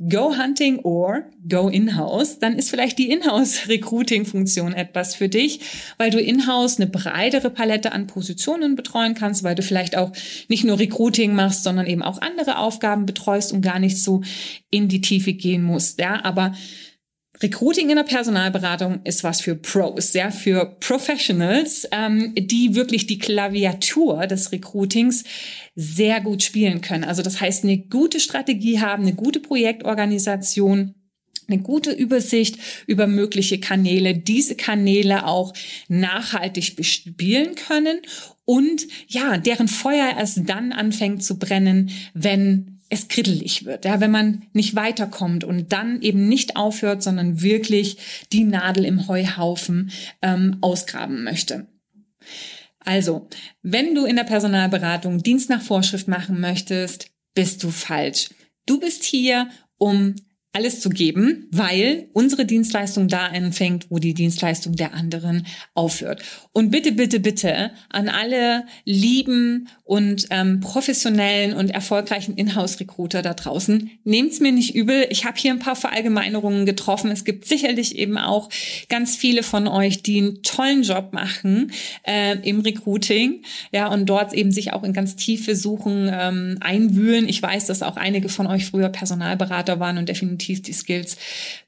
Go 0.00 0.36
Hunting 0.36 0.80
or 0.80 1.22
Go 1.48 1.68
In-House, 1.68 2.40
dann 2.40 2.58
ist 2.58 2.70
vielleicht 2.70 2.98
die 2.98 3.08
In-House-Recruiting-Funktion 3.08 4.72
etwas 4.72 5.14
für 5.14 5.28
dich, 5.28 5.60
weil 5.96 6.10
du 6.10 6.20
In-House 6.20 6.80
eine 6.80 6.88
breitere 6.88 7.50
Palette 7.50 7.92
an 7.92 8.08
Positionen 8.08 8.74
betreuen 8.74 9.14
kannst, 9.14 9.44
weil 9.44 9.54
du 9.54 9.62
vielleicht 9.62 9.96
auch 9.96 10.10
nicht 10.48 10.64
nur 10.64 10.80
Recruiting 10.80 11.36
machst, 11.36 11.62
sondern 11.62 11.86
eben 11.86 12.02
auch 12.02 12.20
andere 12.20 12.58
Aufgaben 12.58 13.06
betreust 13.06 13.52
und 13.52 13.62
gar 13.62 13.78
nicht 13.78 14.02
so 14.02 14.22
in 14.70 14.88
die 14.88 15.02
Tiefe 15.02 15.34
gehen 15.34 15.62
musst. 15.62 16.00
Ja, 16.00 16.24
aber 16.24 16.52
Recruiting 17.42 17.90
in 17.90 17.96
der 17.96 18.04
Personalberatung 18.04 19.00
ist 19.04 19.22
was 19.22 19.40
für 19.40 19.54
Pros, 19.54 20.14
ja, 20.14 20.30
für 20.30 20.76
Professionals, 20.80 21.86
ähm, 21.92 22.32
die 22.36 22.74
wirklich 22.74 23.06
die 23.06 23.18
Klaviatur 23.18 24.26
des 24.26 24.52
Recruitings 24.52 25.24
sehr 25.74 26.20
gut 26.20 26.42
spielen 26.42 26.80
können. 26.80 27.04
Also 27.04 27.22
das 27.22 27.40
heißt, 27.40 27.64
eine 27.64 27.78
gute 27.78 28.20
Strategie 28.20 28.80
haben, 28.80 29.02
eine 29.02 29.14
gute 29.14 29.40
Projektorganisation, 29.40 30.94
eine 31.48 31.58
gute 31.58 31.92
Übersicht 31.92 32.58
über 32.86 33.06
mögliche 33.06 33.60
Kanäle, 33.60 34.14
diese 34.14 34.56
Kanäle 34.56 35.26
auch 35.26 35.52
nachhaltig 35.88 36.74
bespielen 36.74 37.54
können 37.54 38.00
und 38.44 38.86
ja, 39.08 39.38
deren 39.38 39.68
Feuer 39.68 40.14
erst 40.16 40.48
dann 40.48 40.72
anfängt 40.72 41.22
zu 41.22 41.38
brennen, 41.38 41.90
wenn 42.14 42.75
es 42.88 43.08
krittelig 43.08 43.64
wird, 43.64 43.84
ja, 43.84 44.00
wenn 44.00 44.10
man 44.10 44.44
nicht 44.52 44.76
weiterkommt 44.76 45.44
und 45.44 45.72
dann 45.72 46.00
eben 46.02 46.28
nicht 46.28 46.56
aufhört, 46.56 47.02
sondern 47.02 47.42
wirklich 47.42 48.26
die 48.32 48.44
Nadel 48.44 48.84
im 48.84 49.08
Heuhaufen 49.08 49.90
ähm, 50.22 50.58
ausgraben 50.60 51.24
möchte. 51.24 51.66
Also, 52.80 53.28
wenn 53.62 53.94
du 53.94 54.04
in 54.04 54.16
der 54.16 54.24
Personalberatung 54.24 55.22
Dienst 55.22 55.50
nach 55.50 55.62
Vorschrift 55.62 56.06
machen 56.06 56.40
möchtest, 56.40 57.10
bist 57.34 57.62
du 57.62 57.70
falsch. 57.70 58.30
Du 58.64 58.78
bist 58.78 59.04
hier, 59.04 59.48
um 59.78 60.14
alles 60.56 60.80
zu 60.80 60.88
geben, 60.88 61.48
weil 61.50 62.08
unsere 62.14 62.46
Dienstleistung 62.46 63.08
da 63.08 63.26
anfängt, 63.26 63.90
wo 63.90 63.98
die 63.98 64.14
Dienstleistung 64.14 64.74
der 64.74 64.94
anderen 64.94 65.46
aufhört. 65.74 66.22
Und 66.52 66.70
bitte, 66.70 66.92
bitte, 66.92 67.20
bitte 67.20 67.72
an 67.90 68.08
alle 68.08 68.64
lieben 68.86 69.68
und 69.84 70.28
ähm, 70.30 70.60
professionellen 70.60 71.52
und 71.52 71.68
erfolgreichen 71.68 72.36
Inhouse-Recruiter 72.36 73.20
da 73.20 73.34
draußen, 73.34 73.90
nehmt's 74.04 74.40
mir 74.40 74.50
nicht 74.50 74.74
übel. 74.74 75.06
Ich 75.10 75.26
habe 75.26 75.36
hier 75.36 75.52
ein 75.52 75.58
paar 75.58 75.76
Verallgemeinerungen 75.76 76.64
getroffen. 76.64 77.10
Es 77.10 77.26
gibt 77.26 77.44
sicherlich 77.46 77.96
eben 77.96 78.16
auch 78.16 78.48
ganz 78.88 79.14
viele 79.14 79.42
von 79.42 79.68
euch, 79.68 80.02
die 80.02 80.18
einen 80.18 80.42
tollen 80.42 80.84
Job 80.84 81.12
machen 81.12 81.70
äh, 82.04 82.38
im 82.48 82.60
Recruiting, 82.60 83.42
ja, 83.72 83.88
und 83.88 84.06
dort 84.06 84.32
eben 84.32 84.52
sich 84.52 84.72
auch 84.72 84.84
in 84.84 84.94
ganz 84.94 85.16
tiefe 85.16 85.54
Suchen 85.54 86.10
ähm, 86.10 86.56
einwühlen. 86.60 87.28
Ich 87.28 87.42
weiß, 87.42 87.66
dass 87.66 87.82
auch 87.82 87.98
einige 87.98 88.30
von 88.30 88.46
euch 88.46 88.64
früher 88.64 88.88
Personalberater 88.88 89.80
waren 89.80 89.98
und 89.98 90.08
definitiv 90.08 90.45
definitiv 90.46 90.62
die 90.62 90.72
Skills 90.72 91.16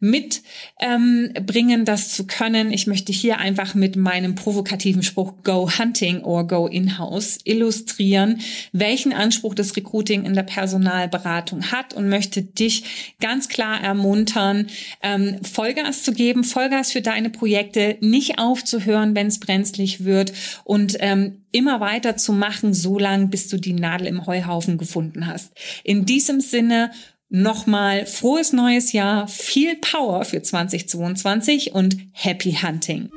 mitbringen, 0.01 1.81
ähm, 1.81 1.85
das 1.85 2.13
zu 2.15 2.27
können. 2.27 2.73
Ich 2.73 2.87
möchte 2.87 3.13
hier 3.13 3.39
einfach 3.39 3.75
mit 3.75 3.97
meinem 3.97 4.35
provokativen 4.35 5.03
Spruch 5.03 5.35
Go 5.45 5.71
Hunting 5.79 6.23
or 6.23 6.47
Go 6.47 6.67
In-House 6.67 7.39
illustrieren, 7.45 8.41
welchen 8.73 9.13
Anspruch 9.13 9.55
das 9.55 9.77
Recruiting 9.77 10.25
in 10.25 10.35
der 10.35 10.43
Personalberatung 10.43 11.71
hat 11.71 11.95
und 11.95 12.09
möchte 12.09 12.43
dich 12.43 13.15
ganz 13.21 13.49
klar 13.49 13.81
ermuntern, 13.81 14.67
ähm, 15.03 15.39
Vollgas 15.43 16.03
zu 16.03 16.13
geben, 16.13 16.45
Vollgas 16.45 16.93
für 16.93 17.03
deine 17.03 17.31
Projekte, 17.31 17.97
nicht 18.01 18.39
aufzuhören, 18.39 19.15
wenn 19.15 19.27
es 19.27 19.41
brenzlig 19.41 20.05
wird 20.05 20.33
und 20.65 20.97
ähm, 21.01 21.43
immer 21.51 21.81
weiter 21.81 22.17
zu 22.17 22.33
machen, 22.33 22.75
so 22.75 22.99
lange, 22.99 23.29
bis 23.29 23.49
du 23.49 23.59
die 23.59 23.73
Nadel 23.73 24.07
im 24.07 24.27
Heuhaufen 24.27 24.77
gefunden 24.77 25.27
hast. 25.27 25.53
In 25.83 26.05
diesem 26.05 26.41
Sinne, 26.41 26.91
Nochmal 27.31 28.07
frohes 28.07 28.55
neues 28.55 28.93
Jahr, 28.93 29.29
viel 29.29 29.77
Power 29.77 30.25
für 30.25 30.41
2022 30.41 31.75
und 31.75 31.99
Happy 32.13 32.53
Hunting. 32.63 33.11